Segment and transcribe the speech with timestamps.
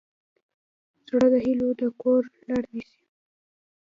[1.07, 1.69] زړه د هیلو
[2.01, 3.03] کور ته لار نیسي.